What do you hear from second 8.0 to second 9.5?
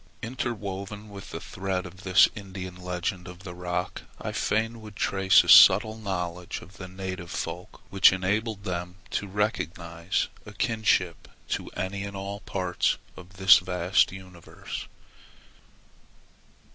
enabled them to